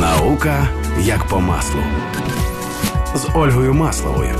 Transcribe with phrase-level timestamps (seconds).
[0.00, 0.68] Наука
[1.00, 1.80] як по маслу
[3.14, 4.34] з Ольгою Масловою.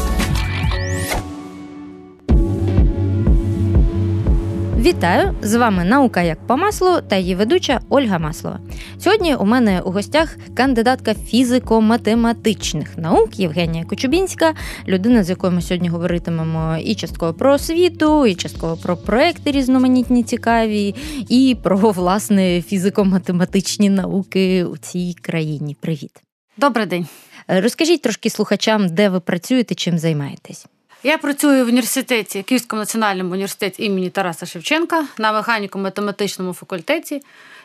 [4.78, 5.34] Вітаю!
[5.42, 8.58] З вами наука як по маслу та її ведуча Ольга Маслова.
[9.00, 14.54] Сьогодні у мене у гостях кандидатка фізико-математичних наук Євгенія Кочубінська,
[14.88, 20.22] людина, з якою ми сьогодні говоритимемо і частково про освіту, і частково про проекти різноманітні
[20.22, 20.94] цікаві,
[21.28, 25.76] і про власне фізико-математичні науки у цій країні.
[25.80, 26.12] Привіт!
[26.56, 27.06] Добрий день.
[27.48, 30.66] Розкажіть трошки слухачам, де ви працюєте, чим займаєтесь.
[31.02, 37.22] Я працюю в університеті Київському національному університеті імені Тараса Шевченка на механіко-математичному факультеті.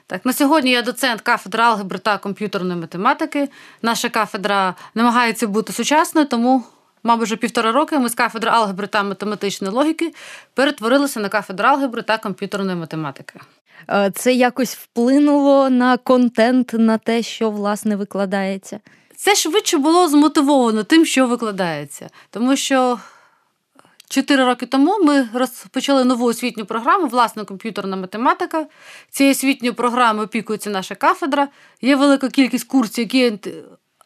[0.07, 3.49] Так, на сьогодні я доцент кафедри алгебри та комп'ютерної математики.
[3.81, 6.63] Наша кафедра намагається бути сучасною, тому,
[7.03, 10.13] мабуть, вже півтора роки ми з кафедри алгебри та математичної логіки
[10.53, 13.39] перетворилися на кафедру алгебри та комп'ютерної математики.
[13.89, 18.79] Е, це якось вплинуло на контент, на те, що власне викладається.
[19.15, 22.99] Це швидше було змотивовано тим, що викладається, тому що
[24.13, 28.65] Чотири роки тому ми розпочали нову освітню програму, власна комп'ютерна математика.
[29.09, 31.47] Цією освітньою програмою опікується наша кафедра.
[31.81, 33.39] Є велика кількість курсів, які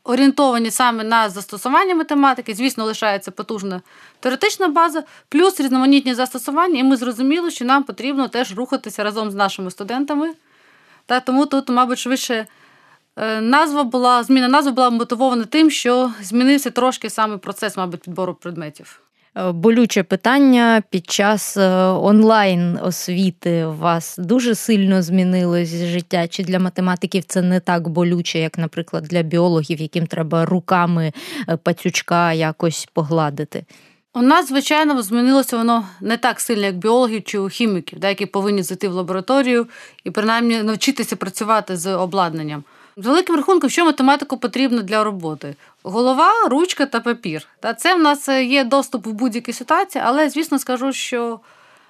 [0.03, 2.53] орієнтовані саме на застосування математики.
[2.53, 3.81] Звісно, лишається потужна
[4.19, 9.35] теоретична база, плюс різноманітні застосування, і ми зрозуміли, що нам потрібно теж рухатися разом з
[9.35, 10.33] нашими студентами.
[11.05, 12.47] Та Тому тут, мабуть, швидше.
[13.15, 18.33] Е, назва була зміна назви була мотивована тим, що змінився трошки саме процес, мабуть, підбору
[18.33, 19.01] предметів.
[19.37, 26.27] Е, болюче питання під час е, онлайн освіти у вас дуже сильно змінилось життя?
[26.27, 31.11] Чи для математиків це не так болюче, як, наприклад, для біологів, яким треба руками
[31.49, 33.65] е, пацючка якось погладити?
[34.13, 38.63] У нас, звичайно, змінилося воно не так сильно, як біологів чи у хіміків, які повинні
[38.63, 39.67] зайти в лабораторію
[40.03, 42.63] і принаймні навчитися працювати з обладнанням.
[42.99, 45.55] З великим рахунком, що математику потрібно для роботи?
[45.83, 47.47] Голова, ручка та папір.
[47.59, 51.39] Та це в нас е, є доступ в будь-якій ситуації, але, звісно, скажу, що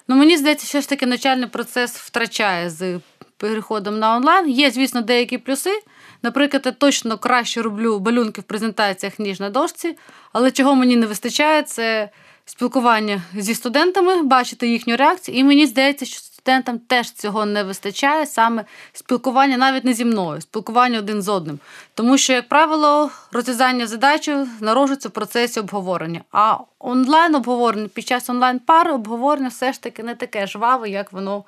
[0.08, 3.00] ну, мені здається, що ж таки навчальний процес втрачає з
[3.36, 4.48] переходом на онлайн.
[4.48, 5.82] Є, звісно, деякі плюси.
[6.22, 9.96] Наприклад, я точно краще роблю балюнки в презентаціях, ніж на дошці,
[10.32, 12.08] але чого мені не вистачає, це
[12.48, 15.38] спілкування зі студентами, бачити їхню реакцію.
[15.38, 20.40] І мені здається, що студентам теж цього не вистачає, саме спілкування навіть не зі мною,
[20.40, 21.58] спілкування один з одним.
[21.94, 26.20] Тому що, як правило, розв'язання задачі народжується в процесі обговорення.
[26.32, 31.12] А онлайн обговорення під час онлайн пари обговорення все ж таки не таке жваве, як
[31.12, 31.44] воно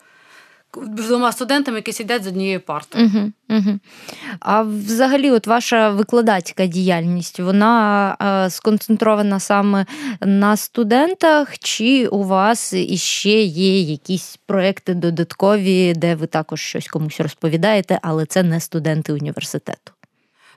[0.76, 3.06] двома студентами, які сидять з однією партою.
[3.06, 3.78] Угу, угу.
[4.40, 8.16] А взагалі, от ваша викладацька діяльність, вона
[8.50, 9.86] сконцентрована саме
[10.20, 17.20] на студентах, чи у вас іще є якісь проекти додаткові, де ви також щось комусь
[17.20, 19.92] розповідаєте, але це не студенти університету?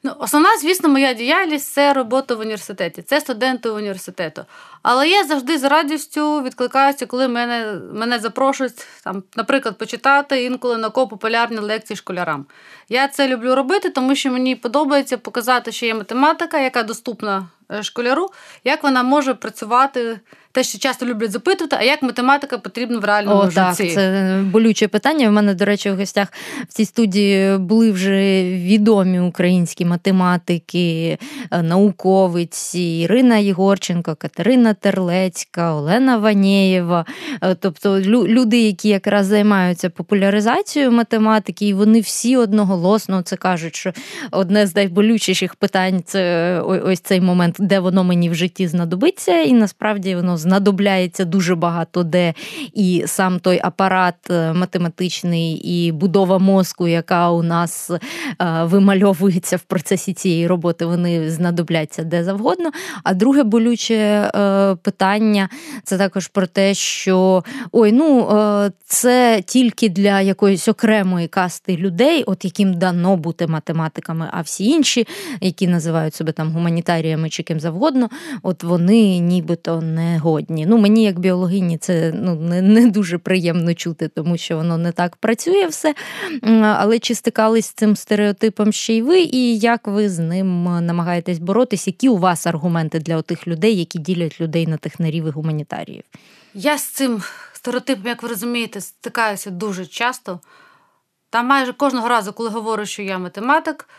[0.06, 4.46] Ну, Основна, звісно, моя діяльність це робота в університеті, це студенти університету.
[4.82, 10.90] Але я завжди з радістю відкликаюся, коли мене мене запрошують, там, наприклад, почитати інколи на
[10.90, 12.46] популярні лекції школярам.
[12.90, 17.84] Я це люблю робити, тому що мені подобається показати, що є математика, яка доступна е,
[17.84, 18.30] школяру,
[18.64, 20.20] як вона може працювати
[20.54, 23.56] те, що часто люблять запитувати, а як математика потрібна в реальному О, житті?
[23.56, 25.30] Так, Це болюче питання.
[25.30, 26.28] В мене, до речі, в гостях
[26.70, 31.18] в цій студії були вже відомі українські математики,
[31.52, 37.06] е, науковиці Ірина Єгорченко, Катерина Терлецька, Олена Ванєєва.
[37.42, 43.94] Е, тобто люди, які якраз займаються популяризацією математики, і вони всі одноголосно це кажуть, що
[44.32, 49.54] одне з найболючіших питань це ось цей момент, де воно мені в житті знадобиться, і
[49.54, 52.34] насправді воно знадобляється дуже багато де
[52.74, 58.00] і сам той апарат е, математичний, і будова мозку, яка у нас е,
[58.64, 62.72] вимальовується в процесі цієї роботи, вони знадобляться де завгодно.
[63.04, 65.50] А друге болюче е, питання
[65.84, 68.30] це також про те, що ой, ну
[68.86, 75.08] це тільки для якоїсь окремої касти людей, от яким дано бути математиками, а всі інші,
[75.42, 78.10] які називають себе там гуманітаріями чи ким завгодно,
[78.44, 80.66] от вони нібито не годні сьогодні.
[80.66, 84.92] Ну, Мені, як біологині, це ну, не не дуже приємно чути, тому що воно не
[84.92, 85.96] так працює все.
[86.62, 91.40] Але чи стикались з цим стереотипом ще й ви, і як ви з ним намагаєтесь
[91.40, 91.88] боротись?
[91.88, 96.04] Які у вас аргументи для тих людей, які ділять людей на технарів і гуманітаріїв?
[96.54, 97.22] Я з цим
[97.54, 100.40] стереотипом, як ви розумієте, стикаюся дуже часто.
[101.30, 103.90] Та майже кожного разу, коли говорю, що я математик.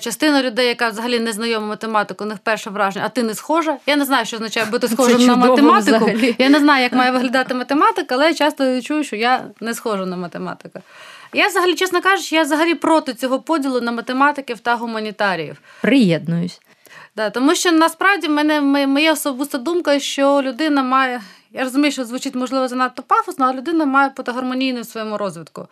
[0.00, 3.76] Частина людей, яка взагалі не знайома математику, у них перше враження, а ти не схожа.
[3.86, 5.96] Я не знаю, що означає бути схожим на математику.
[6.04, 6.36] Взагалі.
[6.38, 10.06] Я не знаю, як має виглядати математика, але я часто чую, що я не схожа
[10.06, 10.80] на математика.
[11.32, 15.56] Я взагалі, чесно кажучи, я взагалі проти цього поділу на математиків та гуманітаріїв.
[15.82, 16.60] Приєднуюсь.
[17.16, 21.20] Да, тому що насправді мене моя особиста думка, що людина має.
[21.52, 25.68] Я розумію, що звучить, можливо, занадто пафосно, але людина має бути гармонійною в своєму розвитку.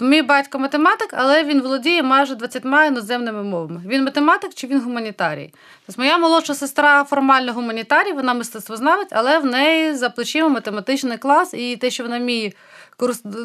[0.00, 3.82] Мій батько математик, але він володіє майже 20 іноземними мовами.
[3.86, 5.52] Він математик чи він гуманітарій?
[5.86, 11.54] Тобто моя молодша сестра формально гуманітарій, вона мистецтвознавець, але в неї за плечима математичний клас,
[11.54, 12.52] і те, що вона вміє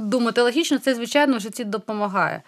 [0.01, 2.41] думати логічно, це, звичайно, в житті допомагає.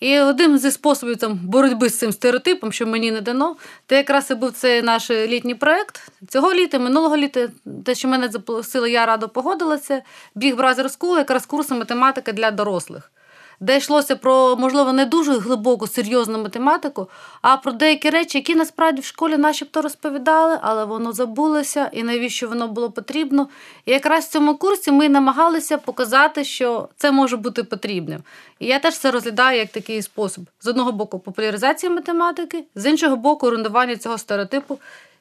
[0.00, 3.56] І один зі способів там, боротьби з цим стереотипом, що мені не дано,
[3.86, 6.10] це якраз і був цей наш літній проєкт.
[6.28, 7.48] Цього літа, минулого літа,
[7.84, 10.02] те, що мене запросили, я радо погодилася.
[10.34, 13.10] Біг Бразер School, якраз курси математики для дорослих
[13.60, 17.08] де йшлося про, можливо, не дуже глибоку, серйозну математику,
[17.42, 22.48] а про деякі речі, які насправді в школі начебто розповідали, але воно забулося і навіщо
[22.48, 23.48] воно було потрібно.
[23.86, 28.22] І якраз в цьому курсі ми намагалися показати, що це може бути потрібним.
[28.58, 33.16] І я теж це розглядаю як такий спосіб: з одного боку, популяризація математики, з іншого
[33.16, 34.78] боку, руйнування цього стереотипу.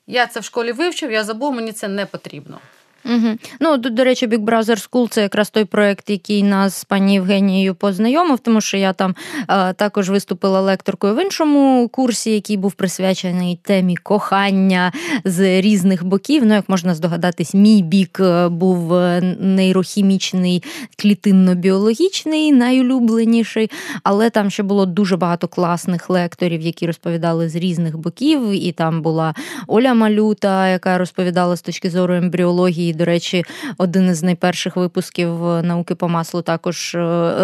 [0.08, 2.60] Я це в школі вивчив, я забув, мені це не потрібно.
[3.06, 3.38] Угу.
[3.60, 7.76] Ну, до речі, Big Brother School це якраз той проект, який нас з пані Євгенією
[7.76, 9.16] познайомив, тому що я там
[9.48, 14.92] а, також виступила лекторкою в іншому курсі, який був присвячений темі кохання
[15.24, 16.46] з різних боків.
[16.46, 20.64] Ну, як можна здогадатись, мій бік е, був е, нейрохімічний,
[20.98, 23.72] клітинно-біологічний, найулюбленіший,
[24.04, 28.52] але там ще було дуже багато класних лекторів, які розповідали з різних боків.
[28.52, 29.34] І там була
[29.68, 33.46] Оля Малюта, яка розповідала з точки зору ембріології до речі,
[33.78, 37.00] один із найперших випусків е, науки по маслу, також е,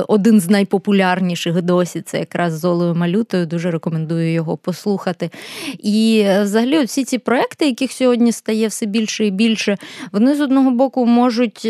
[0.08, 2.02] один з найпопулярніших досі.
[2.02, 3.46] Це якраз з Олею Малютою.
[3.46, 5.30] Дуже рекомендую його послухати.
[5.80, 9.78] І е, взагалі, всі ці проекти, яких сьогодні стає все більше і більше,
[10.12, 11.68] вони з одного боку можуть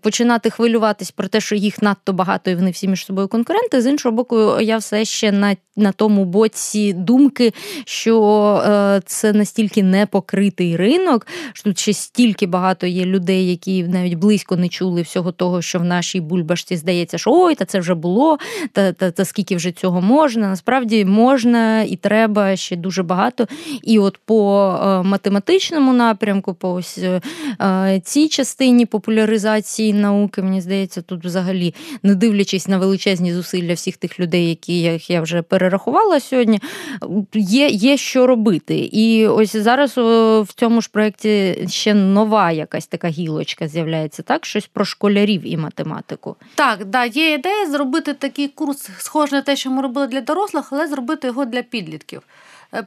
[0.00, 3.82] починати хвилюватись про те, що їх надто багато, і вони всі між собою конкуренти.
[3.82, 7.52] З іншого боку, я все ще на на тому боці думки,
[7.84, 14.56] що це настільки непокритий ринок, що тут ще стільки багато є людей, які навіть близько
[14.56, 18.38] не чули всього того, що в нашій бульбашці здається, що ой, та це вже було,
[18.72, 20.48] та, та, та скільки вже цього можна.
[20.48, 23.46] Насправді можна і треба ще дуже багато.
[23.82, 26.98] І от по е, математичному напрямку, по ось
[27.60, 33.96] е, цій частині популяризації науки, мені здається, тут взагалі, не дивлячись на величезні зусилля всіх
[33.96, 36.60] тих людей, які як я вже перерахувала сьогодні,
[37.34, 38.78] є, є що робити.
[38.92, 44.46] І ось зараз в цьому ж проєкті ще нова якась така гілочка з'являється, так?
[44.46, 46.36] Щось про школярів і математику.
[46.54, 50.72] Так, да, є ідея зробити такий курс, схожий на те, що ми робили для дорослих,
[50.72, 52.22] але зробити його для підлітків.
[52.74, 52.86] Е,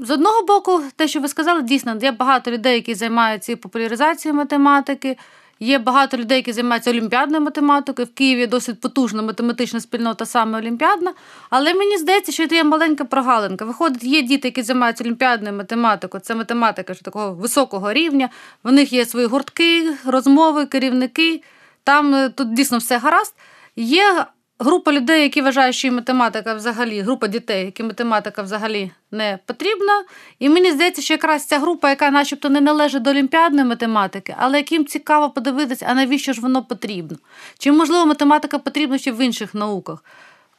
[0.00, 5.16] з одного боку, те, що ви сказали, дійсно, є багато людей, які займаються популяризацією математики.
[5.62, 8.06] Є багато людей, які займаються олімпіадною математикою.
[8.06, 11.12] В Києві досить потужна математична спільнота, саме олімпіадна.
[11.50, 13.64] Але мені здається, що це є маленька прогалинка.
[13.64, 16.20] Виходить, є діти, які займаються олімпіадною математикою.
[16.20, 18.28] Це математика ж такого високого рівня.
[18.64, 21.42] В них є свої гуртки, розмови, керівники.
[21.84, 23.34] Там е, тут дійсно все гаразд.
[23.76, 24.26] Є
[24.60, 30.04] група людей, які вважають, що математика взагалі, група дітей, які математика взагалі не потрібна.
[30.38, 34.58] І мені здається, що якраз ця група, яка начебто не належить до олімпіадної математики, але
[34.58, 37.18] яким цікаво подивитися, а навіщо ж воно потрібно?
[37.58, 40.04] Чи, можливо, математика потрібна ще в інших науках?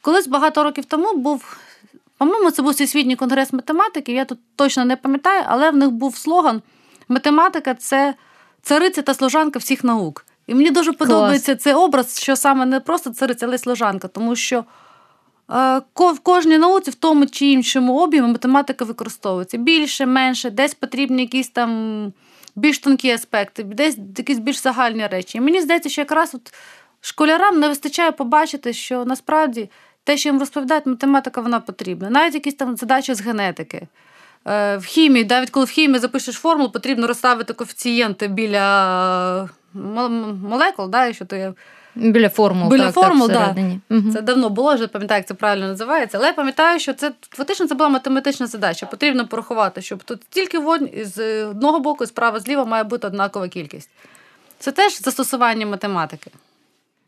[0.00, 1.56] Колись багато років тому був.
[2.18, 6.16] По-моєму, це був всесвітній конгрес математики, я тут точно не пам'ятаю, але в них був
[6.16, 6.62] слоган:
[7.08, 8.14] математика це
[8.62, 10.24] цариця та служанка всіх наук.
[10.46, 11.62] І мені дуже подобається Клас.
[11.62, 14.64] цей образ, що саме не просто цариця, але й служанка, тому що
[15.50, 21.22] е, в кожній науці, в тому чи іншому об'ємі, математика використовується більше, менше, десь потрібні
[21.22, 22.12] якісь там
[22.56, 25.38] більш тонкі аспекти, десь якісь більш загальні речі.
[25.38, 26.54] І мені здається, що якраз от
[27.00, 29.70] школярам не вистачає побачити, що насправді
[30.04, 32.10] те, що їм розповідають, математика вона потрібна.
[32.10, 33.88] Навіть якісь там задачі з генетики.
[34.46, 41.12] Е, в хімії, навіть коли в хімії запишеш формулу, потрібно розставити коефіцієнти біля молекул, да,
[41.12, 41.52] що то є.
[41.94, 42.70] Біля формул.
[42.70, 43.96] Біля так, формул, так, да.
[43.96, 44.12] Угу.
[44.12, 46.18] Це давно було, вже пам'ятаю, як це правильно називається.
[46.18, 48.86] Але я пам'ятаю, що це фактично це була математична задача.
[48.86, 53.90] Потрібно порахувати, щоб тут тільки вогонь з одного боку, справа зліва має бути однакова кількість.
[54.58, 56.30] Це теж застосування математики.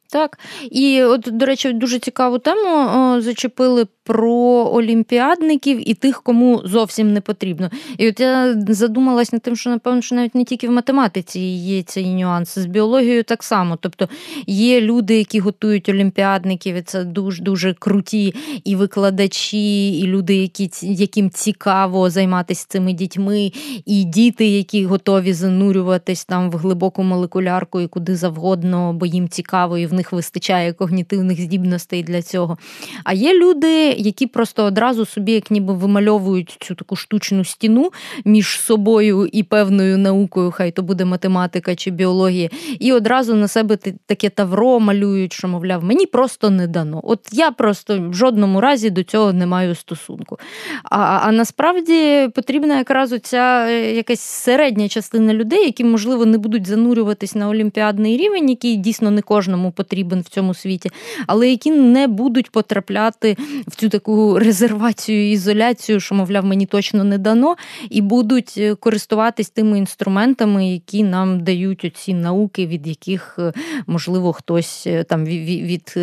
[0.09, 0.39] Так.
[0.71, 4.33] І, от, до речі, дуже цікаву тему зачепили про
[4.73, 7.71] олімпіадників і тих, кому зовсім не потрібно.
[7.99, 11.83] І от я задумалась над тим, що напевно, що навіть не тільки в математиці є
[11.83, 13.79] цей нюанс, з біологією так само.
[13.81, 14.09] Тобто
[14.47, 18.35] є люди, які готують олімпіадників, і це дуже дуже круті
[18.65, 23.53] і викладачі, і люди, які яким цікаво займатися цими дітьми,
[23.87, 29.79] і діти, які готові занурюватись там в глибоку молекулярку і куди завгодно, бо їм цікаво,
[29.79, 32.59] і в них вистачає когнітивних здібностей для цього.
[33.05, 37.91] А є люди, які просто одразу собі, як ніби вимальовують цю таку штучну стіну
[38.25, 42.49] між собою і певною наукою, хай то буде математика чи біологія,
[42.79, 47.01] і одразу на себе таке тавро малюють, що, мовляв, мені просто не дано.
[47.05, 50.39] От я просто в жодному разі до цього не маю стосунку.
[50.85, 56.67] А а насправді потрібна якраз оця е, якась середня частина людей, які, можливо, не будуть
[56.67, 60.91] занурюватись на олімпіадний рівень, який дійсно не кожному потрібен в цьому світі,
[61.27, 63.37] але які не будуть потрапляти
[63.67, 67.57] в цю таку резервацію і ізоляцію, що, мовляв, мені точно не дано,
[67.91, 73.53] і будуть е, користуватись тими інструментами, які нам дають оці науки, від яких, е,
[73.87, 75.95] можливо, хтось там від, від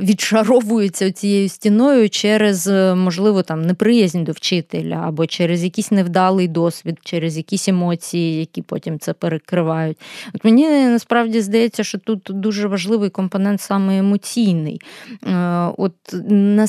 [0.00, 7.36] відшаровується цією стіною через, можливо, там неприязнь до вчителя, або через якийсь невдалий досвід, через
[7.36, 9.98] якісь емоції, які потім це перекривають.
[10.34, 14.80] От Мені насправді здається, що тут дуже важливий компонент саме емоційний.
[15.26, 15.94] Е, от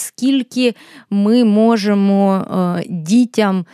[0.01, 0.75] наскільки
[1.09, 3.65] ми можемо е, дітям.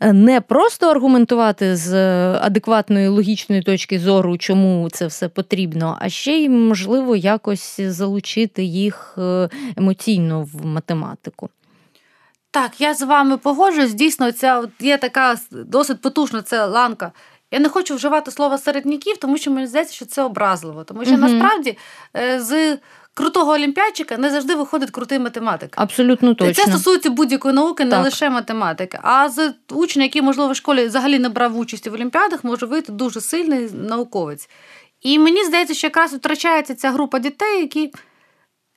[0.00, 1.94] Е, не просто аргументувати з
[2.34, 9.18] адекватної логічної точки зору, чому це все потрібно, а ще й можливо якось залучити їх
[9.76, 11.48] емоційно в математику.
[12.50, 13.94] Так, я з вами погоджуюсь.
[13.94, 17.12] Дійсно, ця є така досить потужна ця ланка.
[17.50, 20.84] Я не хочу вживати слово середняків, тому що мені здається, що це образливо.
[20.84, 21.22] Тому що угу.
[21.22, 21.78] насправді
[22.16, 22.78] е, з
[23.16, 25.74] крутого олімпіадчика не завжди виходить крутий математик.
[25.76, 26.50] Абсолютно точно.
[26.50, 28.04] І це стосується будь-якої науки, не так.
[28.04, 28.98] лише математики.
[29.02, 32.92] А з учня, який, можливо, в школі взагалі не брав участі в олімпіадах, може вийти
[32.92, 34.48] дуже сильний науковець.
[35.00, 37.92] І мені здається, що якраз втрачається ця група дітей, які.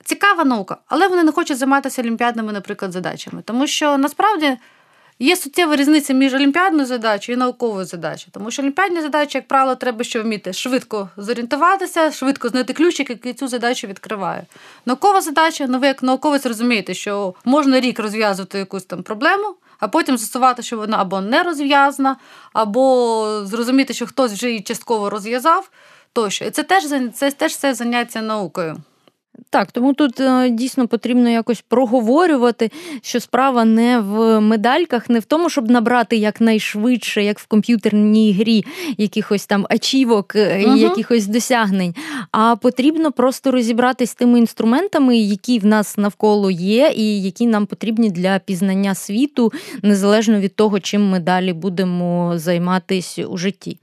[0.04, 3.42] Цікава наука, але вони не хочуть займатися олімпіадними, наприклад, задачами.
[3.44, 4.56] Тому що насправді
[5.20, 8.30] є суттєва різниця між олімпіадною задачею і науковою задачею.
[8.32, 13.34] Тому що олімпіадні задачі, як правило, треба що вміти швидко зорієнтуватися, швидко знайти ключик, який
[13.34, 14.46] цю задачу відкриває.
[14.86, 19.88] Наукова задача, ну ви як науковець розумієте, що можна рік розв'язувати якусь там проблему, а
[19.88, 22.16] потім з'ясувати, що вона або не розв'язана,
[22.52, 25.70] або зрозуміти, що хтось вже її частково розв'язав.
[26.12, 26.44] Тощо.
[26.44, 26.84] І це теж
[27.14, 28.76] це теж все заняття наукою.
[29.50, 32.70] Так, тому тут е, дійсно потрібно якось проговорювати,
[33.02, 38.64] що справа не в медальках, не в тому, щоб набрати якнайшвидше, як в комп'ютерній грі,
[38.98, 40.76] якихось там ачівок угу.
[40.76, 41.94] якихось досягнень.
[42.32, 47.66] А потрібно просто розібратись з тими інструментами, які в нас навколо є, і які нам
[47.66, 53.78] потрібні для пізнання світу, незалежно від того, чим ми далі будемо займатися у житті.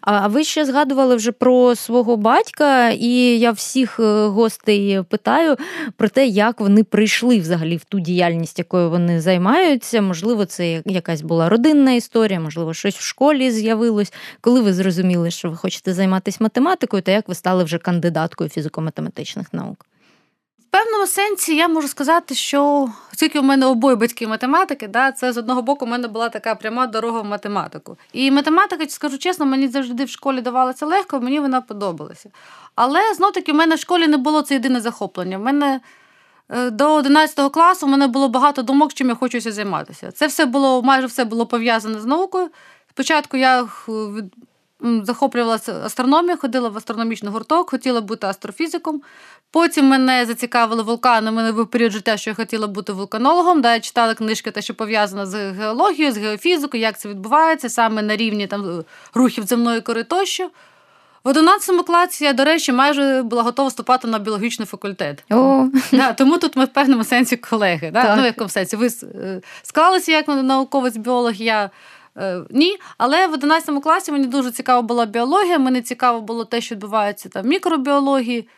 [0.00, 5.56] А ви ще згадували вже про свого батька, і я всіх е, гостей питаю
[5.96, 10.02] про те, як вони прийшли взагалі в ту діяльність, якою вони займаються.
[10.02, 14.12] Можливо, це якась була родинна історія, можливо, щось в школі з'явилось.
[14.40, 19.46] Коли ви зрозуміли, що ви хочете займатися математикою, та як ви стали вже кандидаткою фізико-математичних
[19.52, 19.86] наук?
[20.72, 25.36] Певному сенсі я можу сказати, що оскільки у мене обоє батьки математики, да, це з
[25.36, 27.96] одного боку у мене була така пряма дорога в математику.
[28.12, 32.30] І математика, скажу чесно, мені завжди в школі давалася легко, мені вона подобалася.
[32.74, 35.38] Але знов таки в мене в школі не було це єдине захоплення.
[35.38, 35.80] В мене
[36.48, 40.10] е, до 11 класу в мене було багато думок, чим я хочуся займатися.
[40.12, 42.50] Це все було майже все було пов'язане з наукою.
[42.90, 43.68] Спочатку я
[45.02, 49.02] захоплювалася астрономією, ходила в астрономічний гурток, хотіла бути астрофізиком.
[49.50, 51.30] Потім мене зацікавили вулкани.
[51.30, 53.62] У мене був період життя, що я хотіла бути вулканологом.
[53.62, 58.02] Да, Я читала книжки, те, що пов'язано з геологією, з геофізикою, як це відбувається, саме
[58.02, 58.84] на рівні там,
[59.14, 60.50] рухів земної кори тощо.
[61.24, 65.24] В 11 класі я, до речі, майже була готова вступати на біологічний факультет.
[65.30, 65.68] О.
[65.92, 67.90] Да, Тому тут ми в певному сенсі колеги.
[67.92, 68.16] Да?
[68.16, 68.76] Ну, в якому сенсі.
[68.76, 71.70] Ви е, склалися як науковець біолог, я
[72.50, 75.58] ні, але в 11 класі мені дуже цікава була біологія.
[75.58, 78.48] Мені цікаво було те, що відбувається там в мікробіології.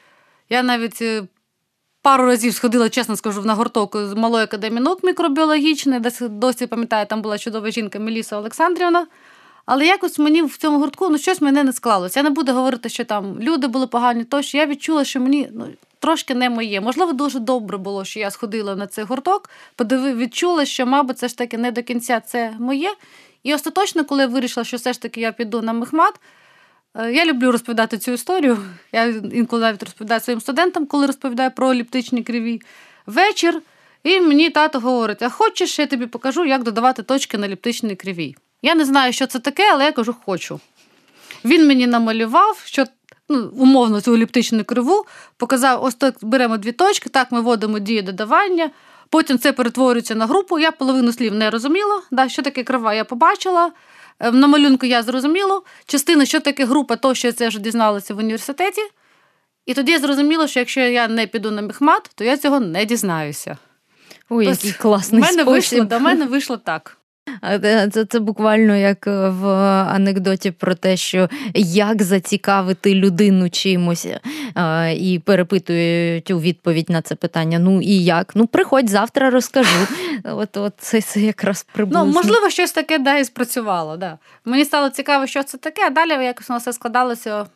[0.50, 1.22] Я навіть е,
[2.02, 7.06] пару разів сходила, чесно скажу, на гурток з малої академії наук мікробіологічної, десь досі пам'ятаю,
[7.06, 9.06] там була чудова жінка Меліса Олександрівна.
[9.66, 12.20] Але якось мені в цьому гуртку ну, щось мене не склалося.
[12.20, 15.66] Я не буду говорити, що там люди були погані, тощо я відчула, що мені ну,
[15.98, 16.80] трошки не моє.
[16.80, 21.28] Можливо, дуже добре було, що я сходила на цей гурток, подивив, відчула, що, мабуть, це
[21.28, 22.94] ж таки не до кінця це моє.
[23.44, 26.14] І остаточно, коли я вирішила, що все ж таки я піду на мехмат,
[26.94, 28.58] е, я люблю розповідати цю історію.
[28.92, 32.62] Я інколи навіть розповідаю своїм студентам, коли розповідаю про еліптичні криві.
[33.06, 33.62] Вечір
[34.04, 38.36] І мені тато говорить: а хочеш, я тобі покажу, як додавати точки на еліптичній кривій.
[38.62, 40.60] Я не знаю, що це таке, але я кажу, хочу.
[41.44, 42.84] Він мені намалював, що
[43.28, 48.02] ну, умовно цю еліптичну криву, показав: ось так беремо дві точки, так ми вводимо дію
[48.02, 48.70] додавання.
[49.10, 50.58] Потім це перетворюється на групу.
[50.58, 52.02] Я половину слів не розуміла.
[52.10, 53.72] Да, Що таке крива, я побачила.
[54.20, 55.60] Е, на малюнку я зрозуміла.
[55.86, 58.82] Частина, що таке група, то що я це вже дізналася в університеті.
[59.66, 62.84] І тоді я зрозуміла, що якщо я не піду на міхмат, то я цього не
[62.84, 63.58] дізнаюся.
[64.28, 65.52] Ой, який класний мене спосіб.
[65.52, 66.96] вийшло, До мене вийшло так.
[67.92, 69.46] Це, це буквально як в
[69.88, 74.06] анекдоті про те, що як зацікавити людину чимось,
[74.96, 77.58] і перепитують у відповідь на це питання.
[77.58, 78.32] Ну і як?
[78.36, 79.86] Ну, приходь завтра, розкажу.
[80.24, 82.04] От, от це, це якраз приблизно.
[82.04, 83.96] Ну, можливо, щось таке да, і спрацювало.
[83.96, 84.18] Да.
[84.44, 87.46] Мені стало цікаво, що це таке, а далі якось воно все складалося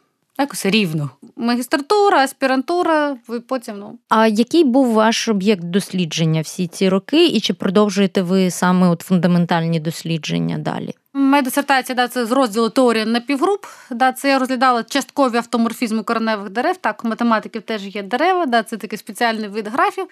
[0.43, 1.11] якось рівно.
[1.37, 3.79] Магістратура, аспірантура, ви потім.
[3.79, 3.99] ну.
[4.09, 9.03] А який був ваш об'єкт дослідження всі ці роки, і чи продовжуєте ви саме от
[9.03, 10.95] фундаментальні дослідження далі?
[11.15, 13.67] Моя дисертація да, це з розділу теорії напівгруп.
[13.91, 16.77] Да, Це я розглядала часткові автоморфізми кореневих дерев.
[16.77, 20.07] Так, у математиків теж є дерева, да, це такий спеціальний вид графів.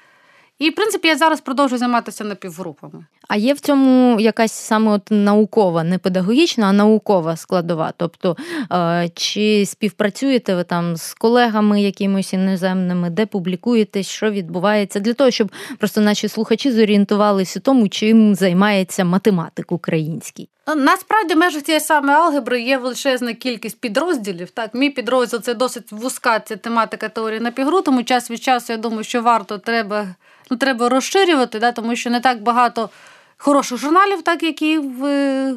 [0.58, 3.06] І, в принципі, я зараз продовжую займатися напівгрупами.
[3.28, 7.92] А є в цьому якась саме от наукова, не педагогічна, а наукова складова.
[7.96, 8.36] Тобто,
[8.72, 15.30] е, чи співпрацюєте ви там з колегами якимось іноземними, де публікуєтесь, що відбувається, для того,
[15.30, 20.48] щоб просто наші слухачі зорієнтувалися тому, чим займається математик український.
[20.68, 24.50] Ну, насправді, в межах цієї саме алгебри є величезна кількість підрозділів.
[24.50, 28.76] Так, мій підрозділ це досить вузька ця тематика теорії напівгру, тому час від часу я
[28.78, 30.14] думаю, що варто треба
[30.50, 32.90] ну, треба розширювати, да, тому що не так багато
[33.36, 35.04] хороших журналів, так, які в...
[35.04, 35.54] Е,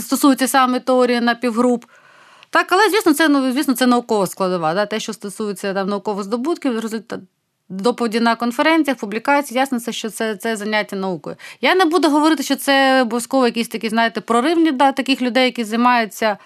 [0.00, 1.84] стосуються саме теорії напівгруп.
[2.50, 4.74] Так, але, звісно, це ну, звісно, це наукова складова.
[4.74, 7.20] Да, Те, що стосується там, наукових здобутків, результат,
[7.68, 11.36] доповіді на конференціях, публікацій, ясно, що це це заняття наукою.
[11.60, 15.64] Я не буду говорити, що це обов'язково якісь такі, знаєте, проривні да, таких людей, які
[15.64, 16.38] займаються.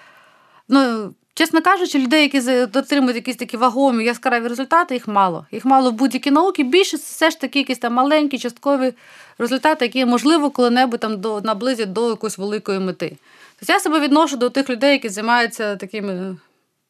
[0.67, 5.45] ну, Чесно кажучи, людей, які отримують якісь такі вагомі яскраві результати, їх мало.
[5.51, 6.63] Їх мало в будь-якій науці.
[6.63, 8.93] Більше все ж таки якісь там маленькі, часткові
[9.37, 13.17] результати, які можливо коли-небудь там до наблизять до якоїсь великої мети.
[13.59, 16.37] Тобто я себе відношу до тих людей, які займаються такими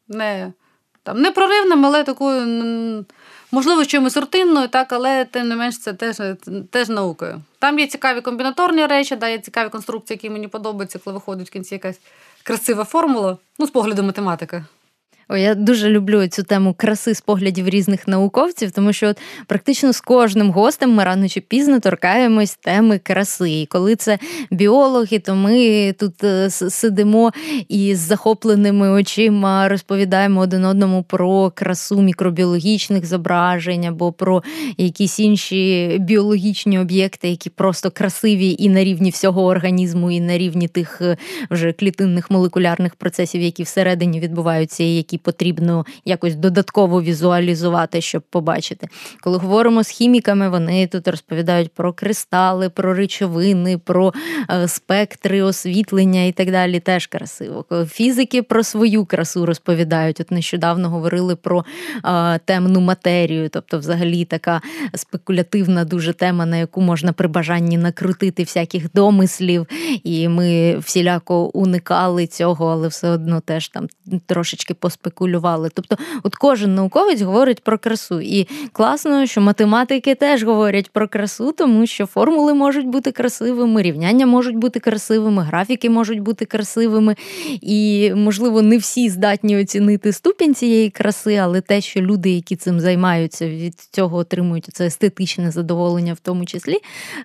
[0.07, 0.51] не
[1.03, 3.05] там не проривними, але такою,
[3.53, 6.15] можливо, чимось рутинною, так, але тим не менш це теж
[6.71, 7.41] теж наукою.
[7.59, 11.51] Там є цікаві комбінаторні речі, да, є цікаві конструкції, які мені подобаються, коли виходить в
[11.51, 11.99] кінці якась
[12.43, 14.65] красива формула, ну, з погляду математика.
[15.29, 19.93] О, я дуже люблю цю тему краси з поглядів різних науковців, тому що от практично
[19.93, 23.49] з кожним гостем ми рано чи пізно торкаємось теми краси.
[23.49, 24.19] І коли це
[24.51, 27.31] біологи, то ми тут е, сидимо
[27.69, 34.43] і з захопленими очима розповідаємо один одному про красу мікробіологічних зображень або про
[34.77, 40.67] якісь інші біологічні об'єкти, які просто красиві і на рівні всього організму, і на рівні
[40.67, 41.17] тих е,
[41.49, 48.87] вже клітинних молекулярних процесів, які всередині відбуваються, і які потрібно якось додатково візуалізувати, щоб побачити.
[49.21, 54.13] Коли говоримо з хіміками, вони тут розповідають про кристали, про речовини, про
[54.49, 56.79] е, спектри освітлення і так далі.
[56.79, 57.65] Теж красиво.
[57.89, 60.19] Фізики про свою красу розповідають.
[60.19, 61.65] От нещодавно говорили про
[62.05, 64.61] е, темну матерію, тобто, взагалі, така
[64.95, 69.67] спекулятивна дуже тема, на яку можна при бажанні накрутити всяких домислів,
[70.03, 73.87] і ми всіляко уникали цього, але все одно теж там
[74.25, 75.69] трошечки поспекулювали спекулювали.
[75.73, 78.21] Тобто, от кожен науковець говорить про красу.
[78.21, 84.25] І класно, що математики теж говорять про красу, тому що формули можуть бути красивими, рівняння
[84.25, 87.15] можуть бути красивими, графіки можуть бути красивими.
[87.61, 92.79] І, можливо, не всі здатні оцінити ступінь цієї краси, але те, що люди, які цим
[92.79, 96.77] займаються, від цього отримують це естетичне задоволення, в тому числі,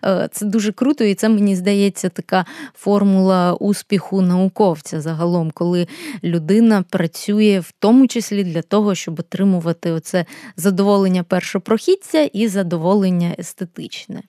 [0.05, 5.87] е, це дуже круто, і це мені здається така формула успіху науковця загалом, коли
[6.25, 10.27] людина працює в тому числі для того, щоб отримувати оце
[10.57, 14.23] задоволення першопрохідця і задоволення естетичне.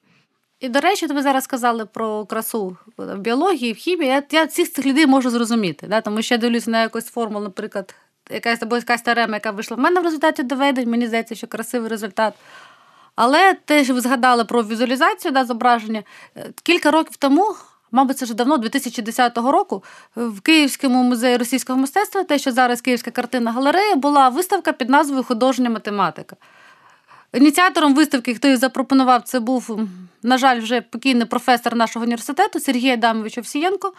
[0.59, 4.11] І, до речі, ви зараз сказали про красу в біології, в хімії.
[4.11, 6.01] Я я всіх цих людей можу зрозуміти, да?
[6.01, 7.95] тому що я дивлюся на якусь формулу, наприклад,
[8.31, 11.89] якась або якась теорема, яка вийшла в мене в результаті доведень, мені здається, що красивий
[11.89, 12.33] результат.
[13.15, 16.03] Але те, що ви згадали про візуалізацію да, зображення,
[16.37, 17.55] е, кілька років тому
[17.91, 19.83] Мабуть, це вже давно, 2010 року,
[20.15, 25.23] в Київському музеї російського мистецтва, те, що зараз Київська картинна галерея, була виставка під назвою
[25.23, 26.35] Художня математика.
[27.33, 29.79] Ініціатором виставки, хто її запропонував, це був,
[30.23, 33.93] на жаль, вже покійний професор нашого університету Сергій Адамович Овсієнко.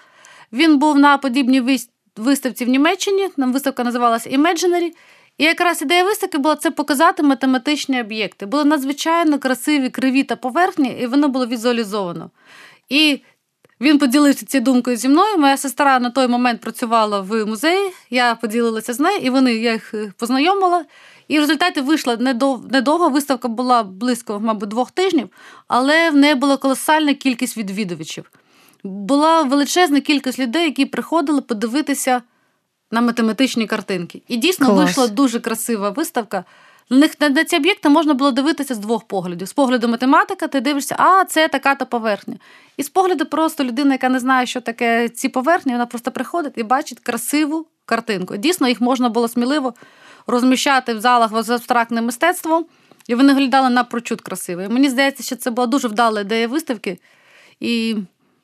[0.53, 1.81] Він був на подібній
[2.16, 3.29] виставці в Німеччині.
[3.37, 4.90] Виставка називалася Imaginary.
[5.38, 8.46] І якраз ідея виставки була це показати математичні об'єкти.
[8.46, 12.31] Були надзвичайно красиві, криві та поверхні, і воно було візуалізовано.
[12.88, 13.20] І
[13.80, 15.38] він поділився цією думкою зі мною.
[15.38, 19.72] Моя сестра на той момент працювала в музеї, я поділилася з нею, і вони я
[19.72, 20.84] їх е, познайомила.
[21.28, 22.16] І в результаті вийшла
[22.70, 23.08] недовго.
[23.08, 25.28] Виставка була близько, мабуть, двох тижнів,
[25.68, 28.30] але в неї була колосальна кількість відвідувачів.
[28.84, 32.22] Була величезна кількість людей, які приходили подивитися
[32.90, 34.22] на математичні картинки.
[34.28, 34.78] І дійсно Клас.
[34.78, 36.44] вийшла дуже красива виставка.
[36.90, 39.48] На них на ці об'єкти можна було дивитися з двох поглядів.
[39.48, 42.37] З погляду математика, ти дивишся, а це така та поверхня.
[42.76, 46.53] І з погляду просто людина, яка не знає, що таке ці поверхні, вона просто приходить
[46.57, 48.37] і бачить красиву картинку.
[48.37, 49.74] Дійсно, їх можна було сміливо
[50.26, 52.66] розміщати в залах з абстрактним мистецтвом,
[53.07, 54.62] і вони виглядали напрочуд красиво.
[54.62, 56.98] І Мені здається, що це була дуже вдала ідея виставки.
[57.61, 57.96] І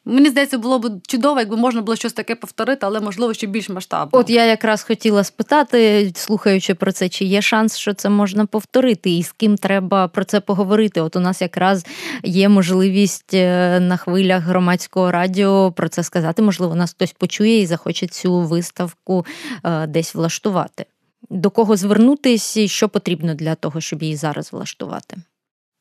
[0.09, 3.69] Мені здається, було б чудово, якби можна було щось таке повторити, але можливо ще більш
[3.69, 4.21] масштабно.
[4.21, 9.11] От я якраз хотіла спитати, слухаючи про це, чи є шанс, що це можна повторити,
[9.11, 11.01] і з ким треба про це поговорити.
[11.01, 11.87] От у нас якраз
[12.23, 16.43] є можливість е, на хвилях громадського радіо про це сказати.
[16.43, 19.27] Можливо, нас хтось почує і захоче цю виставку
[19.65, 20.85] е, десь влаштувати.
[21.31, 25.17] До кого звернутися, і що потрібно для того, щоб її зараз влаштувати?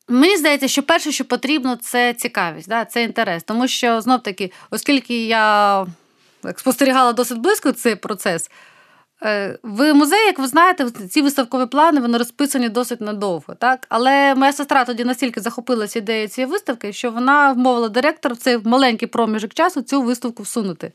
[0.08, 3.42] Мені здається, що перше, що потрібно, це цікавість, да, це інтерес.
[3.42, 5.86] Тому що знов таки, оскільки я
[6.56, 8.50] спостерігала досить близько цей процес,
[9.22, 13.54] е, в музеї, як ви знаєте, ці виставкові плани вони розписані досить надовго.
[13.54, 13.86] Так?
[13.88, 18.58] Але моя сестра тоді настільки захопилася ідеєю цієї виставки, що вона вмовила директора в цей
[18.64, 20.92] маленький проміжок часу цю виставку всунути.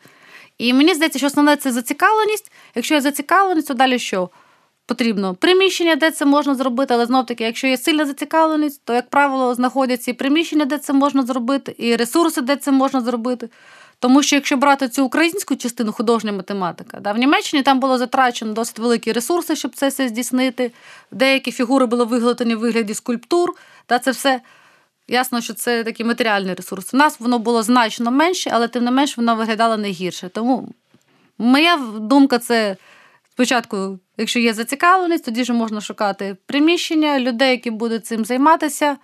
[0.58, 2.52] І мені здається, що основне це зацікавленість.
[2.76, 4.30] Якщо є зацікавленість, то далі що?
[4.91, 9.10] Потрібно приміщення, де це можна зробити, але знов таки, якщо є сильна зацікавленість, то, як
[9.10, 13.49] правило, знаходяться і приміщення, де це можна зробити, і ресурси, де це можна зробити.
[13.99, 18.54] Тому що якщо брати цю українську частину художня математика, да, в Німеччині там було затрачено
[18.54, 20.71] досить великі ресурси, щоб це все здійснити.
[21.12, 23.49] Деякі фігури були виготовлені в вигляді скульптур,
[23.89, 24.41] да, це все.
[25.08, 26.93] Ясно, що це такий матеріальний ресурс.
[26.93, 30.30] У нас воно було значно менше, але тим не менш воно виглядало не гірше.
[30.30, 30.67] Тому
[31.38, 32.77] моя думка це
[33.32, 38.98] спочатку Якщо є зацікавленість, тоді ж можна шукати приміщення, людей, які будуть цим займатися.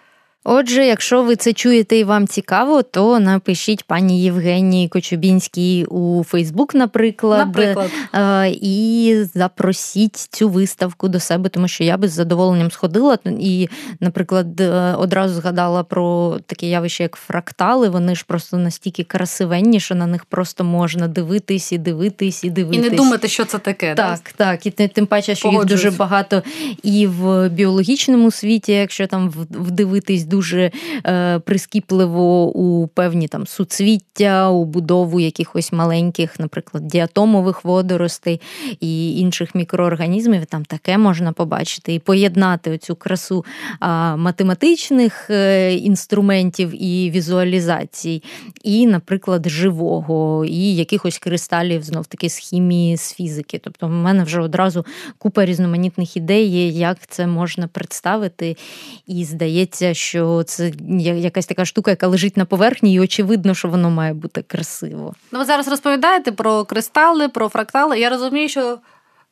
[0.50, 6.76] Отже, якщо ви це чуєте і вам цікаво, то напишіть пані Євгенії Кочубінській у Фейсбук,
[6.76, 12.72] наприклад, наприклад, е, і запросіть цю виставку до себе, тому що я би з задоволенням
[12.72, 17.90] сходила і, наприклад, е, одразу згадала про таке явище, як фрактали.
[17.90, 22.86] Вони ж просто настільки красивенні, що на них просто можна дивитись і дивитись, і дивитись.
[22.86, 23.96] І не думати, що це таке.
[23.96, 24.46] Так, да?
[24.46, 24.66] так.
[24.66, 26.44] І тим паче, що їх дуже багато
[26.84, 34.66] і в біологічному світі, якщо там вдивитись дуже е, прискіпливо у певні там суцвіття, у
[34.66, 38.42] будову якихось маленьких, наприклад, діатомових водоростей
[38.80, 40.46] і інших мікроорганізмів.
[40.46, 43.46] Там таке можна побачити і поєднати оцю красу
[44.18, 48.24] математичних е, інструментів і візуалізацій,
[48.64, 53.60] і, наприклад, живого, і якихось кристалів знов таки з хімії, з фізики.
[53.64, 54.86] Тобто, в мене вже одразу
[55.18, 58.58] купа різноманітних ідей, як це можна представити.
[59.08, 63.68] І здається, що що це якась така штука, яка лежить на поверхні, і очевидно, що
[63.68, 65.16] воно має бути красиво.
[65.32, 68.00] Ну, ви зараз розповідаєте про кристали, про фрактали.
[68.00, 68.78] Я розумію, що.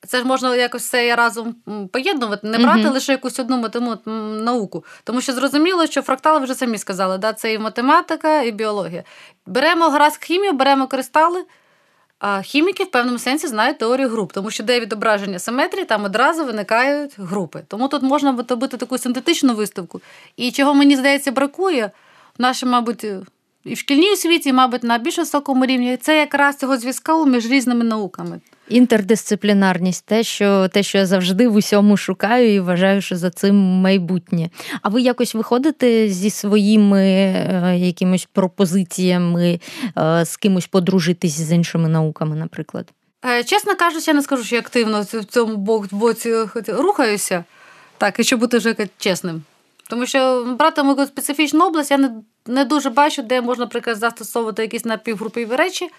[0.08, 1.56] Це ж можна якось все разом
[1.92, 2.94] поєднувати, не брати uh-huh.
[2.94, 3.98] лише якусь одну матему,
[4.42, 4.86] науку.
[5.04, 9.04] Тому що зрозуміло, що фрактали вже самі сказали, да, це і математика, і біологія.
[9.46, 11.44] Беремо гаразд хімію, беремо кристали,
[12.44, 17.14] хіміки в певному сенсі знають теорію груп, тому що де відображення симетрії, там одразу виникають
[17.18, 17.64] групи.
[17.68, 20.02] Тому тут можна робити таку синтетичну виставку.
[20.38, 21.92] І чого мені здається бракує
[22.40, 23.04] в нашій, мабуть,
[23.64, 27.52] і в шкільній освіті, і, мабуть, на більш високому рівні, це якраз цього зв'язку між
[27.52, 28.40] різними науками.
[28.70, 33.56] Інтердисциплінарність, те, що те, що я завжди в усьому шукаю і вважаю, що за цим
[33.56, 34.50] майбутнє.
[34.82, 39.60] А ви якось виходите зі своїми е, якимись пропозиціями
[39.98, 42.88] е, з кимось подружитись з іншими науками, наприклад?
[43.26, 45.58] Е, чесно кажучи, я не скажу, що я активно в цьому
[45.92, 46.34] боці
[46.68, 47.44] рухаюся,
[47.98, 49.44] так, і щоб бути вже чесним.
[49.90, 52.12] Тому що брати мою специфічну область, я не
[52.48, 55.90] не дуже бачу, де можна наприклад, застосовувати якісь напівгрупові речі.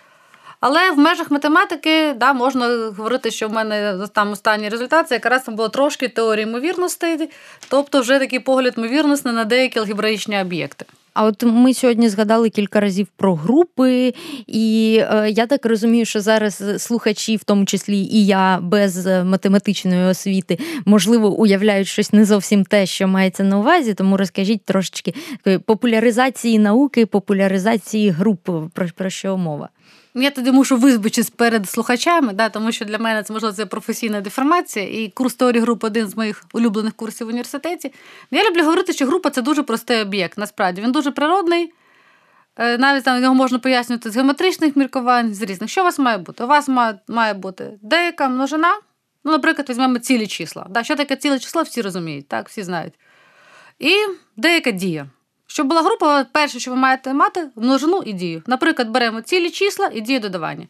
[0.61, 5.43] Але в межах математики да, можна говорити, що в мене там останній результат це якраз
[5.43, 7.31] там було трошки теорії ймовірностей,
[7.69, 10.87] тобто вже такий погляд ймовірності на деякі алгебраїчні об'єкти.
[11.17, 14.15] А от ми сьогодні згадали кілька разів про групи,
[14.47, 20.05] і е, я так розумію, що зараз слухачі, в тому числі і я без математичної
[20.05, 23.95] освіти, можливо, уявляють щось не зовсім те, що мається на увазі.
[23.95, 25.15] Тому розкажіть трошечки
[25.67, 29.69] популяризації науки, популяризації груп, про, про що мова.
[30.19, 34.21] Я тоді мушу визбачитись перед слухачами, да, тому що для мене це можливо це професійна
[34.21, 37.93] деформація, і курс теорії груп один з моїх улюблених курсів в університеті.
[38.31, 40.39] Я люблю говорити, що група це дуже простий об'єкт.
[40.39, 41.73] Насправді він дуже природний.
[42.57, 45.71] Е, навіть там його можна пояснювати з геометричних міркувань, з різних.
[45.71, 46.45] Що у вас має бути?
[46.45, 48.73] У вас має, має бути деяка множина.
[49.25, 50.67] Ну, наприклад, візьмемо цілі числа.
[50.71, 52.95] Да, Що таке ціле число, всі розуміють, так, всі знають.
[53.79, 53.95] І
[54.37, 55.07] деяка дія.
[55.57, 58.43] Щоб була група, перше, що ви маєте мати, множину і дію.
[58.47, 60.67] Наприклад, беремо цілі числа і дію додавання.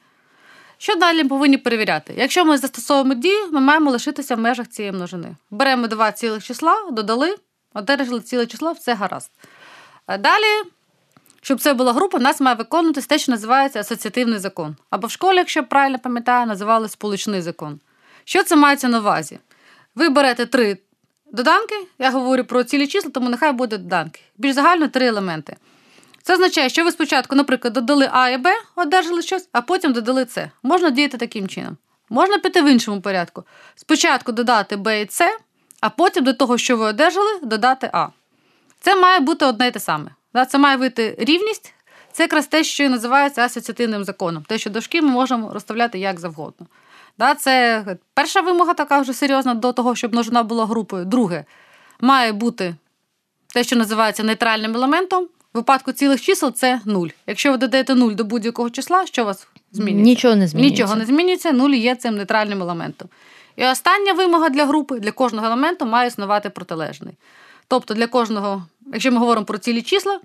[0.79, 2.15] Що далі ми повинні перевіряти?
[2.17, 5.37] Якщо ми застосовуємо дію, ми маємо лишитися в межах цієї множини.
[5.51, 7.37] Беремо два цілих числа, додали,
[7.75, 9.31] одержали ціле число, все гаразд.
[10.19, 10.71] Далі,
[11.43, 14.77] щоб це була група, в нас має виконуватися те, що називається асоціативний закон.
[14.91, 17.81] Або в школі, якщо я правильно пам'ятаю, називали сполучний закон.
[18.25, 19.39] Що це мається на увазі?
[19.95, 20.79] Ви берете три
[21.33, 24.21] доданки, я говорю про цілі числа, тому нехай буде доданки.
[24.39, 25.57] Більш загально три елементи.
[26.23, 30.27] Це означає, що ви спочатку, наприклад, додали А і Б, одержали щось, а потім додали
[30.31, 30.51] С.
[30.63, 31.77] Можна діяти таким чином.
[32.09, 33.45] Можна піти в іншому порядку.
[33.75, 35.39] Спочатку додати Б і С,
[35.81, 38.09] а потім до того, що ви одержали, додати А.
[38.81, 40.11] Це має бути одне і те саме.
[40.49, 41.73] Це має бути рівність.
[42.13, 44.45] Це якраз те, що називається асоціативним законом.
[44.49, 46.67] Те, що дошки ми можемо розставляти як завгодно.
[47.39, 51.05] Це перша вимога така вже серйозна до того, щоб множина була групою.
[51.05, 51.45] Друге,
[52.01, 52.75] має бути
[53.55, 55.25] те, що називається нейтральним елементом.
[55.25, 57.09] В випадку цілих чисел це нуль.
[57.27, 60.11] Якщо ви додаєте нуль до будь-якого числа, що у вас змінюється?
[60.11, 60.83] Нічого не змінюється.
[60.83, 63.09] Нічого не змінюється, нуль є цим нейтральним елементом.
[63.57, 67.15] І остання вимога для групи, для кожного елементу має існувати протилежний.
[67.69, 70.21] Тобто для кожного, якщо ми говоримо про цілі числа,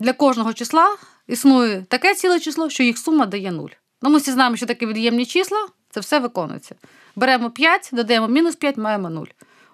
[0.00, 3.70] для кожного числа існує таке ціле число, що їх сума дає нуль.
[4.02, 5.58] Ну, Ми всі знаємо, що таке від'ємні числа,
[5.96, 6.74] це все виконується.
[7.16, 9.24] Беремо 5, додаємо мінус 5, маємо 0.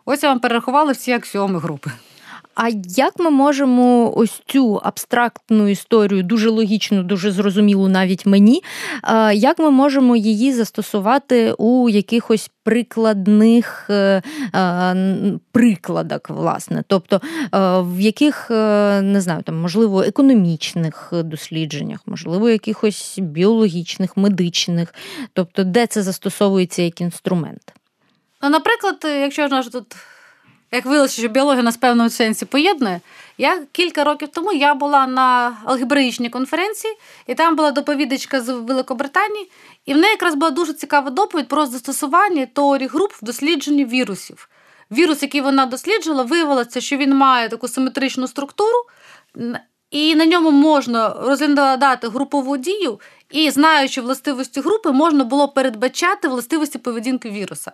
[0.04, 1.90] Ось я вам перерахувала всі аксіоми групи.
[2.54, 8.62] А як ми можемо ось цю абстрактну історію, дуже логічну, дуже зрозумілу навіть мені,
[9.34, 14.22] як ми можемо її застосувати у якихось прикладних е,
[15.52, 17.20] прикладах, власне, тобто
[17.82, 24.94] в яких не знаю, там можливо економічних дослідженнях, можливо, якихось біологічних, медичних,
[25.32, 27.74] тобто де це застосовується як інструмент?
[28.42, 29.96] Ну, наприклад, якщо ж тут
[30.72, 33.00] як виявилося, що біологія нас в певному сенсі поєднує.
[33.38, 36.94] Я кілька років тому я була на алгебраїчній конференції,
[37.26, 39.50] і там була доповідачка з Великобританії,
[39.86, 44.48] і в неї якраз була дуже цікава доповідь про застосування теорії груп в дослідженні вірусів.
[44.90, 48.78] Вірус, який вона досліджувала, виявилося, що він має таку симетричну структуру,
[49.90, 56.78] і на ньому можна розглядати групову дію, і знаючи властивості групи, можна було передбачати властивості
[56.78, 57.72] поведінки віруса.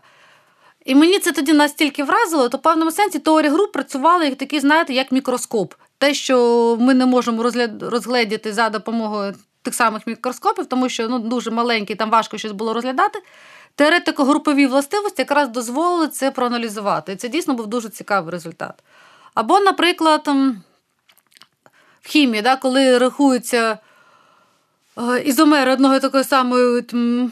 [0.88, 4.60] І мені це тоді настільки вразило, то в певному сенсі теорія груп працювала як такий,
[4.60, 5.74] знаєте, як мікроскоп.
[5.98, 7.42] Те, що ми не можемо
[7.80, 12.74] розглядіти за допомогою тих самих мікроскопів, тому що ну, дуже маленький, там важко щось було
[12.74, 13.22] розглядати.
[13.74, 17.12] Теоретико-групові властивості якраз дозволили це проаналізувати.
[17.12, 18.82] І це дійсно був дуже цікавий результат.
[19.34, 20.28] Або, наприклад,
[22.00, 23.78] в хімії, да, коли рахуються
[25.24, 26.84] ізомери одного такої самої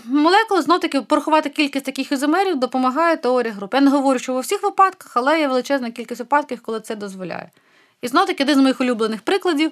[0.04, 3.74] молекули, знов таки порахувати кількість таких ізомерів допомагає теорія груп.
[3.74, 7.50] Я не говорю, що у всіх випадках, але є величезна кількість випадків, коли це дозволяє.
[8.02, 9.70] І знов таки один з моїх улюблених прикладів.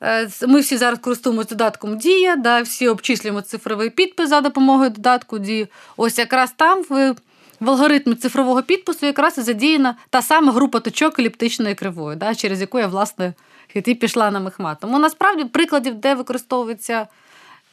[0.00, 5.38] Е, ми всі зараз користуємося додатком Дія, да, всі обчислюємо цифровий підпис за допомогою додатку
[5.38, 5.68] Дії.
[5.96, 7.14] Ось якраз там в,
[7.60, 12.60] в алгоритмі цифрового підпису якраз і задіяна та сама група точок еліптичної кривої, да, через
[12.60, 13.32] яку я, власне,
[13.74, 14.78] і ти пішла на мехмат.
[14.80, 17.06] Тому насправді прикладів, де використовується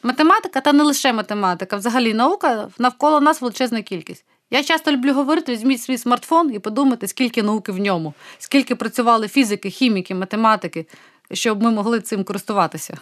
[0.02, 4.24] математика, та не лише математика, взагалі наука навколо нас величезна кількість.
[4.50, 9.28] Я часто люблю говорити: візьміть свій смартфон і подумайте, скільки науки в ньому, скільки працювали
[9.28, 10.86] фізики, хіміки, математики,
[11.32, 12.98] щоб ми могли цим користуватися.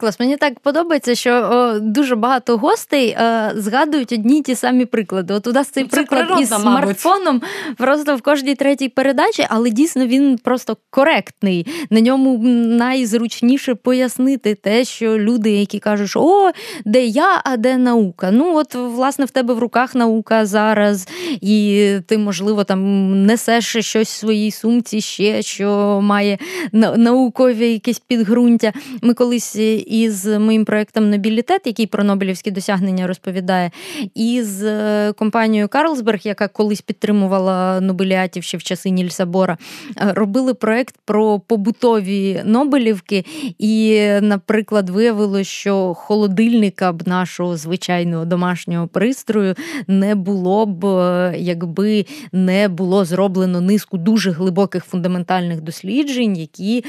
[0.00, 4.84] Клас, мені так подобається, що о, дуже багато гостей е, згадують одні й ті самі
[4.84, 5.34] приклади.
[5.34, 7.42] От у нас цей Це приклад природа, із смартфоном
[7.76, 11.66] просто в кожній третій передачі, але дійсно він просто коректний.
[11.90, 16.50] На ньому найзручніше пояснити те, що люди, які кажуть, що о,
[16.84, 18.30] де я, а де наука.
[18.30, 21.08] Ну, от, власне, в тебе в руках наука зараз,
[21.40, 26.38] і ти, можливо, там несеш щось в своїй сумці ще, що має
[26.72, 28.72] наукові якесь підґрунтя.
[29.02, 33.70] Ми колись із моїм проєктом Нобілітет, який про Нобелівські досягнення розповідає,
[34.14, 39.58] і з е, компанією Карлсберг, яка колись підтримувала Нобеліатів ще в часи Нільса Бора,
[40.00, 43.24] е, робили проєкт про побутові Нобелівки.
[43.58, 49.54] І, наприклад, виявилося, що холодильника б нашого звичайного домашнього пристрою
[49.86, 56.84] не було б, е, якби не було зроблено низку дуже глибоких фундаментальних досліджень, які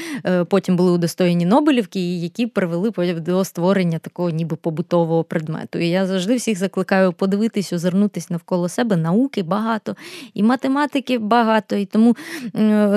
[0.48, 5.78] потім були удостоєні Нобелівки, і які привели призвели до створення такого ніби побутового предмету.
[5.78, 8.96] І я завжди всіх закликаю подивитись, озирнутись навколо себе.
[8.96, 9.96] Науки багато,
[10.34, 11.76] і математики багато.
[11.76, 12.16] І тому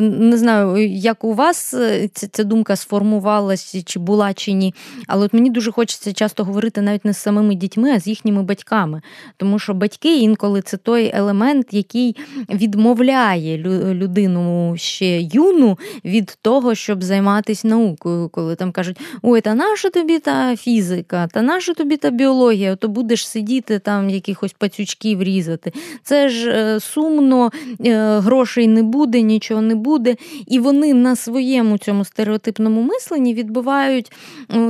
[0.02, 4.74] не знаю, як у вас е, ця, ця думка сформувалася, чи була, чи ні.
[5.08, 8.44] Але от мені дуже хочеться часто говорити навіть не з самими дітьми, а з їхніми
[8.44, 9.02] батьками.
[9.38, 12.16] Тому що батьки інколи це той елемент, який
[12.50, 13.58] відмовляє
[13.94, 20.20] людину ще юну від того, щоб займатися наукою, коли там кажуть, ой, та наша тобі
[20.20, 25.72] та фізика, та наша тобі та біологія, то будеш сидіти там якихось пацючків різати.
[26.04, 27.52] Це ж е, сумно,
[27.86, 30.16] е, грошей не буде, нічого не буде.
[30.48, 34.12] І вони на своєму цьому стереотипному мисленні відбувають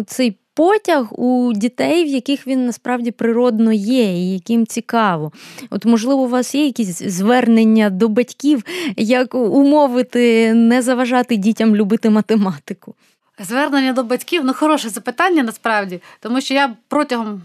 [0.08, 5.32] цей потяг у дітей, в яких він насправді природно є, і яким цікаво.
[5.70, 8.64] От, можливо, у вас є якісь звернення до батьків,
[8.98, 12.96] як умовити, не заважати дітям любити математику?
[13.40, 17.42] Звернення до батьків ну хороше запитання насправді, тому що я протягом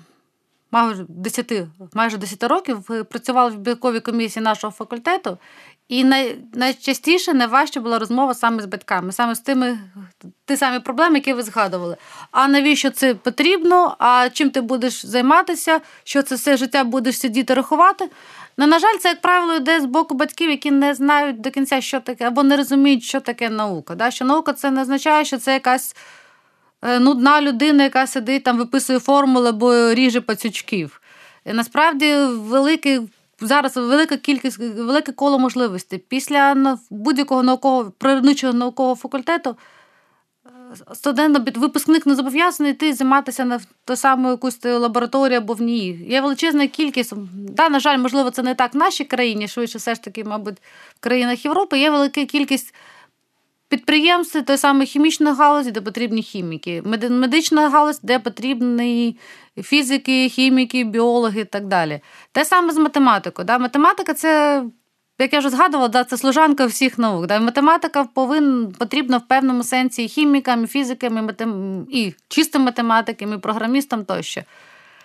[0.71, 1.53] майже 10,
[1.95, 5.39] майже 10 років працювала в бібліковій комісії нашого факультету,
[5.89, 9.79] і най, найчастіше найважче була розмова саме з батьками, саме з тими
[10.45, 11.97] ті самі проблеми, які ви згадували.
[12.31, 13.97] А навіщо це потрібно?
[13.99, 15.81] А чим ти будеш займатися?
[16.05, 18.11] Що це все життя будеш сидіти рахувати?
[18.59, 21.81] Ну, на жаль, це, як правило, йде з боку батьків, які не знають до кінця,
[21.81, 23.95] що таке, або не розуміють, що таке наука.
[23.95, 24.11] Да?
[24.11, 25.97] Що наука це не означає, що це якась
[26.83, 31.01] е, нудна людина, яка сидить там, виписує формули або ріже пацючків.
[31.45, 33.01] І насправді великий
[33.41, 35.99] зараз велика кількість, велике коло можливостей.
[35.99, 39.55] Після будь-якого наукового природничого наукового факультету е,
[40.95, 46.07] студент, випускник не зобов'язаний йти займатися на ту саму якусь лабораторію або в ній.
[46.09, 47.13] Є величезна кількість.
[47.35, 50.57] Да, На жаль, можливо, це не так в нашій країні, швидше все ж таки, мабуть,
[50.97, 52.75] в країнах Європи є велика кількість.
[53.69, 59.19] Підприємств той самої хімічної галузі, де потрібні хіміки, медична галузь, де потрібні
[59.63, 62.01] фізики, хіміки, біологи і так далі.
[62.33, 63.47] Те саме з математикою.
[63.47, 63.59] Да?
[63.59, 64.63] Математика це,
[65.19, 67.27] як я вже згадувала, да, це служанка всіх наук.
[67.27, 67.41] Да?
[67.41, 71.87] Математика повинна потрібна в певному сенсі і хімікам, і фізикам, і, матем...
[71.91, 74.43] і чистим математикам, і програмістам тощо.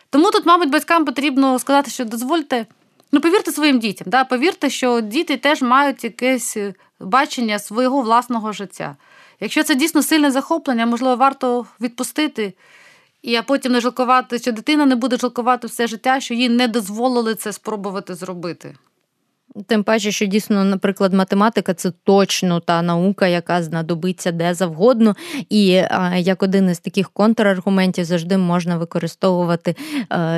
[0.10, 2.66] Тому тут, мабуть, батькам потрібно сказати, що дозвольте.
[3.12, 4.24] Ну, повірте своїм дітям, да?
[4.24, 6.58] повірте, що діти теж мають якесь
[7.00, 8.96] бачення свого власного життя.
[9.40, 12.54] Якщо це дійсно сильне захоплення, можливо, варто відпустити
[13.22, 16.68] і а потім не жалкувати, що дитина не буде жалкувати все життя, що їй не
[16.68, 18.76] дозволили це спробувати зробити.
[19.68, 25.16] Тим паче, що дійсно, наприклад, математика це точно та наука, яка знадобиться де завгодно.
[25.50, 25.66] І
[26.18, 29.76] як один із таких контраргументів завжди можна використовувати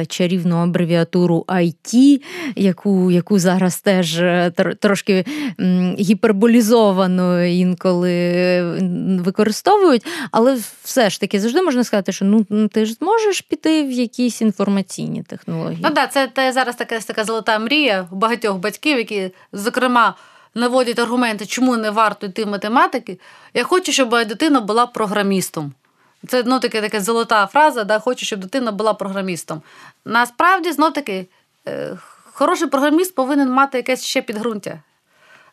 [0.08, 2.22] чарівну абревіатуру IT,
[2.56, 5.26] яку яку зараз теж е, трошки
[6.00, 8.62] гіперболізовано інколи
[9.20, 10.06] використовують.
[10.32, 14.42] Але все ж таки завжди можна сказати, що ну ти ж зможеш піти в якісь
[14.42, 15.80] інформаційні технології.
[15.84, 20.16] Ну так, це, це зараз така така золота мрія багатьох батьків які, зокрема,
[20.56, 23.20] наводять аргументи, чому не варто йти в математики.
[23.54, 25.74] Я хочу, щоб моя дитина була програмістом.
[26.28, 29.62] Це ну, таке, така золота фраза, да, хочу, щоб дитина була програмістом.
[30.06, 31.28] Насправді, знов таки,
[31.68, 31.98] е,
[32.34, 34.80] хороший програміст повинен мати якесь ще підґрунтя.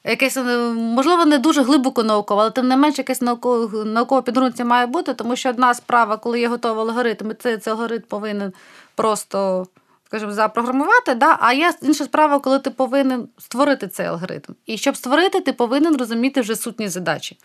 [0.05, 4.65] Якесь, е, можливо, не дуже глибоко наукове, але тим не менше якесь наукове, наукове підґрунтя
[4.65, 8.53] має бути, тому що одна справа, коли є готовий алгоритм, і цей, цей алгоритм повинен
[8.95, 9.67] просто
[10.11, 11.37] скажімо, запрограмувати, да?
[11.41, 14.53] а є інша справа, коли ти повинен створити цей алгоритм.
[14.67, 17.39] І щоб створити, ти повинен розуміти вже сутні задачі.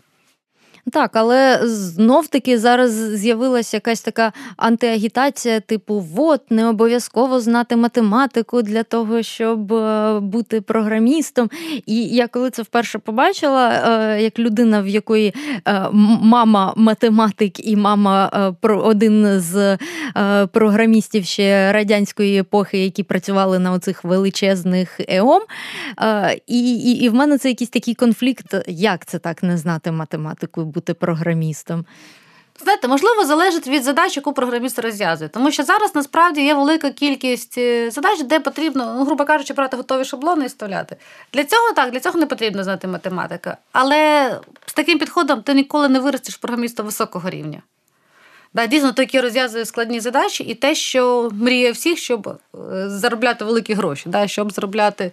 [0.91, 8.83] Так, але знов-таки зараз з'явилася якась така антиагітація, типу, от не обов'язково знати математику для
[8.83, 11.49] того, щоб е, бути програмістом.
[11.85, 15.33] І я коли це вперше побачила, е, як людина, в якої
[15.67, 15.87] е,
[16.21, 19.77] мама математик і мама один з
[20.51, 25.41] програмістів ще радянської епохи, які працювали на оцих величезних ЕОМ.
[26.47, 30.74] І, і, і в мене це якийсь такий конфлікт, як це так не знати математику
[30.75, 31.85] бути програмістом?
[32.63, 35.29] Знаєте, можливо, залежить від задач, яку програміст розв'язує.
[35.29, 39.77] Тому що зараз насправді є велика кількість е, задач, де потрібно, ну, грубо кажучи, брати
[39.77, 40.95] готові шаблони і вставляти.
[41.33, 43.57] Для цього так, для цього не потрібно знати математика.
[43.71, 44.31] Але
[44.65, 47.61] з таким підходом ти ніколи не виростеш програміста високого рівня.
[48.53, 53.45] Да, Дійсно, той, який розв'язує складні задачі, і те, що мріє всіх, щоб е, заробляти
[53.45, 55.11] великі гроші, да, щоб заробляти.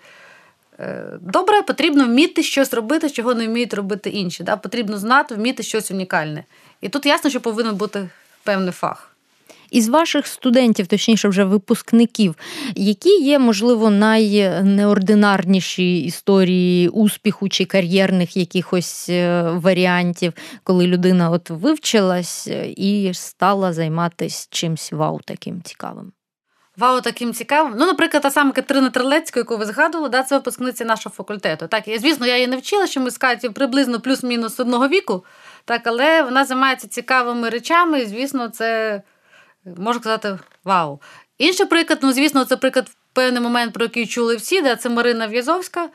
[0.80, 4.42] Е, добре, потрібно вміти щось робити, чого не вміють робити інші.
[4.42, 4.56] Да?
[4.56, 6.44] Потрібно знати, вміти щось унікальне.
[6.80, 8.08] І тут ясно, що повинен бути
[8.44, 9.08] певний фах.
[9.70, 12.34] Із ваших студентів, точніше, вже випускників,
[12.76, 20.32] які є, можливо, найнеординарніші історії успіху чи кар'єрних якихось е, варіантів,
[20.64, 22.46] коли людина от вивчилась
[22.76, 26.12] і стала займатися чимсь вау таким цікавим?
[26.76, 27.74] Вау, таким цікавим.
[27.78, 31.66] Ну, наприклад, та сама Катерина Трилецька, яку ви згадували, да, це випускниця нашого факультету.
[31.66, 35.24] Так, і звісно, я її не вчила, що ми з Каті приблизно плюс-мінус одного віку,
[35.64, 39.02] так, але вона займається цікавими речами, і, звісно, це
[39.64, 41.00] можна сказати вау.
[41.38, 44.88] Інший приклад, ну, звісно, це приклад в певний момент, про який чули всі, да, це
[44.88, 45.88] Марина В'язовська.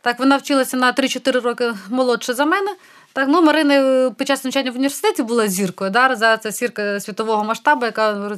[0.00, 2.70] Так, вона вчилася на 3-4 роки молодше за мене.
[3.12, 5.90] Так, ну Марина е, під час навчання в університеті була зіркою.
[5.90, 8.30] Да, Зараз це зірка світового масштабу, яка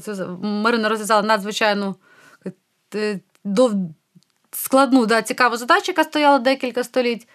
[0.42, 1.96] Марина розв'язала надзвичайну
[2.94, 3.20] е,
[4.50, 7.28] складну, да, цікаву задачу, яка стояла декілька століть.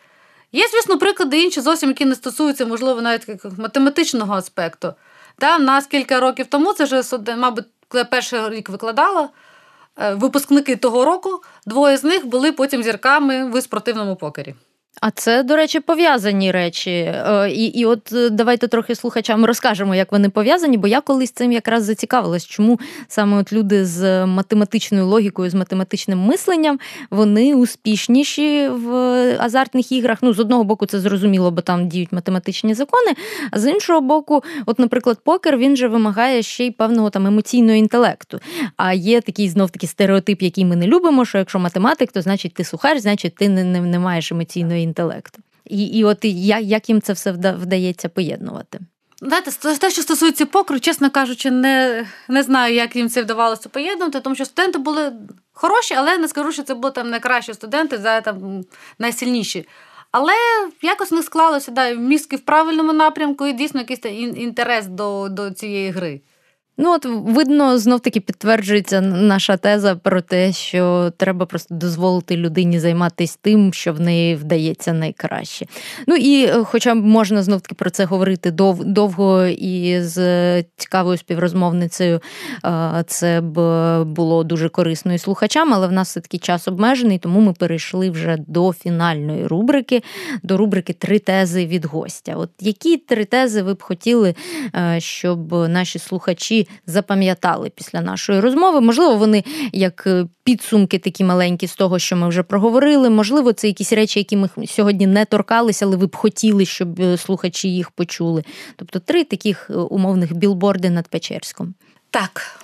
[0.52, 3.28] Є, звісно, приклади інші, зовсім які не стосуються, можливо, навіть
[3.58, 4.94] математичного аспекту.
[5.40, 7.04] Да, нас кілька років тому, це вже,
[7.38, 7.66] мабуть,
[8.12, 9.30] перший рік викладала,
[10.00, 14.56] е, випускники того року, двоє з них були потім зірками в спортивному покері.
[15.02, 16.92] А це, до речі, пов'язані речі.
[16.92, 21.32] Е, і і от е, давайте трохи слухачам розкажемо, як вони пов'язані, бо я колись
[21.32, 26.80] цим якраз зацікавилась, чому саме от люди з математичною логікою, з математичним мисленням,
[27.12, 28.92] вони успішніші в
[29.40, 30.18] азартних іграх.
[30.22, 33.12] Ну, з одного боку, це зрозуміло, бо там діють математичні закони.
[33.52, 37.78] А з іншого боку, от, наприклад, покер він же вимагає ще й певного там емоційного
[37.78, 38.40] інтелекту.
[38.78, 42.54] А є такий знов таки стереотип, який ми не любимо, що якщо математик, то значить
[42.54, 45.42] ти сухар, значить ти не, не, не маєш емоційного інтелекту.
[45.66, 48.80] І і от як, як їм це все вдається поєднувати?
[49.22, 54.20] Знаєте, те, що стосується покру, чесно кажучи, не не знаю, як їм це вдавалося поєднувати,
[54.20, 55.14] тому що студенти були
[55.54, 58.64] хороші, але не скажу, що це були там найкращі студенти, за там
[59.00, 59.68] найсильніші.
[60.12, 60.34] Але
[60.82, 65.92] якось не склалося да, мізки в правильному напрямку і дійсно якийсь інтерес до, до цієї
[65.92, 66.22] гри.
[66.82, 72.80] Ну, от видно, знов таки підтверджується наша теза про те, що треба просто дозволити людині
[72.80, 75.66] займатися тим, що в неї вдається найкраще.
[76.08, 81.18] Ну і е, хоча можна знов таки про це говорити дов, довго і з цікавою
[81.18, 82.22] співрозмовницею,
[83.08, 83.60] це б
[84.04, 88.10] було дуже корисно і слухачам, але в нас все таки час обмежений, тому ми перейшли
[88.10, 90.04] вже до фінальної рубрики,
[90.44, 92.36] до рубрики Три тези від гостя.
[92.36, 94.36] От які три тези ви б хотіли,
[94.76, 98.82] е, щоб наші слухачі запам'ятали після нашої розмови.
[98.82, 99.44] Можливо, вони
[99.74, 103.10] як е, підсумки такі маленькі з того, що ми вже проговорили.
[103.10, 107.18] Можливо, це якісь речі, які ми сьогодні не торкалися, але ви б хотіли, щоб е,
[107.18, 108.44] слухачі їх почули.
[108.76, 111.74] Тобто три таких е, умовних білборди над Печерськом.
[112.10, 112.60] Так.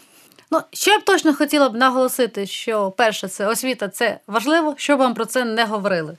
[0.52, 5.00] Ну, що я б точно хотіла б наголосити, що перше, це освіта це важливо, щоб
[5.00, 6.18] вам про це не говорили.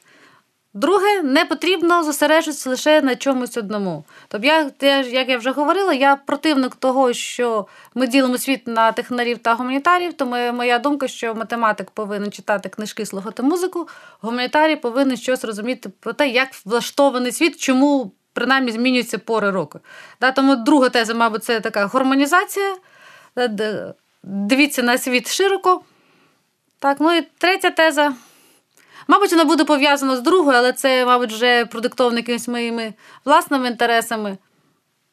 [0.77, 4.05] Друге, не потрібно зосереджуватися лише на чомусь одному.
[4.29, 9.39] Тобто, я, як я вже говорила, я противник того, що ми ділимо світ на технарів
[9.39, 13.89] та гуманітарів, тому моя думка, що математик повинен читати книжки, слухати музику,
[14.21, 19.81] гуманітарій повинен щось розуміти про те, як влаштований світ, чому принаймні змінюються пори року.
[20.21, 22.77] Да, Тому друга теза, мабуть, це така гармонізація.
[24.23, 25.83] Дивіться на світ широко.
[26.79, 28.13] Так, ну і третя теза.
[29.09, 32.95] Мабуть, вона буде пов'язана з другою, але це, мабуть, вже продиктовано якимись моїми
[33.25, 34.39] власними інтересами.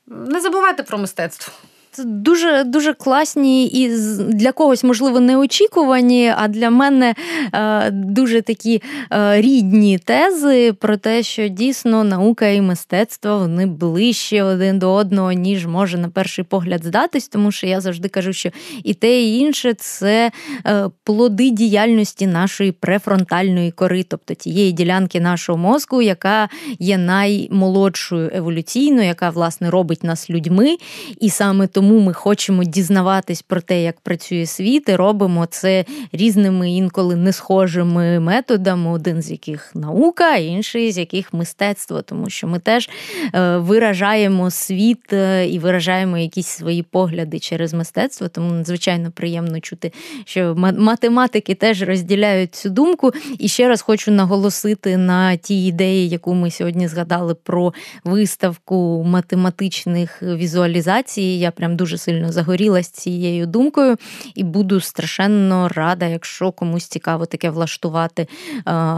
[0.07, 1.53] Не забувайте про мистецтво.
[1.95, 3.89] Це дуже дуже класні і
[4.19, 7.15] для когось, можливо, неочікувані, а для мене
[7.53, 8.81] е, дуже такі
[9.11, 15.31] е, рідні тези про те, що дійсно наука і мистецтво вони ближче один до одного,
[15.31, 18.49] ніж може на перший погляд здатись, тому що я завжди кажу, що
[18.83, 20.31] і те, і інше це
[20.65, 29.03] е, плоди діяльності нашої префронтальної кори, тобто тієї ділянки нашого мозку, яка є наймолодшою еволюційно,
[29.03, 30.77] яка власне робить нас людьми,
[31.19, 35.85] і саме тому тому ми хочемо дізнаватись про те, як працює світ, і робимо це
[36.13, 42.47] різними інколи не схожими методами, один з яких наука, інший з яких мистецтво, тому що
[42.47, 42.89] ми теж
[43.35, 48.27] е, виражаємо світ е, і виражаємо якісь свої погляди через мистецтво.
[48.27, 49.91] Тому надзвичайно приємно чути,
[50.25, 53.11] що математики теж розділяють цю думку.
[53.39, 57.73] І ще раз хочу наголосити на ті ідеї, яку ми сьогодні згадали про
[58.03, 61.21] виставку математичних візуалізацій.
[61.21, 63.97] Я прям дуже сильно загорілась цією думкою,
[64.35, 68.27] і буду страшенно рада, якщо комусь цікаво таке влаштувати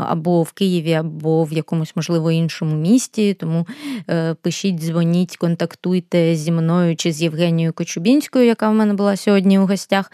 [0.08, 3.34] або в Києві, або в якомусь, можливо, іншому місті.
[3.34, 3.68] Тому
[4.10, 9.60] е, пишіть, дзвоніть, контактуйте зі мною чи з Євгенією Кочубінською, яка в мене була сьогодні
[9.60, 10.12] у гостях,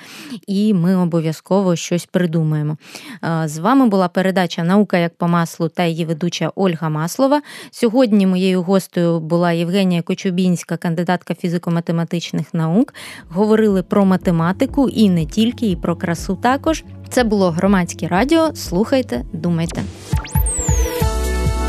[0.47, 2.78] і ми обов'язково щось придумаємо.
[3.45, 7.41] З вами була передача Наука як по маслу та її ведуча Ольга Маслова.
[7.72, 12.93] Сьогодні моєю гостею була Євгенія Кочубінська, кандидатка фізико-математичних наук,
[13.29, 16.83] говорили про математику і не тільки, і про красу також.
[17.09, 18.55] Це було громадське радіо.
[18.55, 19.83] Слухайте, думайте.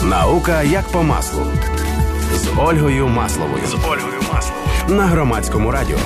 [0.05, 1.43] Наука як по маслу
[2.35, 3.67] з Ольгою Масловою.
[3.67, 5.99] З Ольгою Масловою на громадському радіо.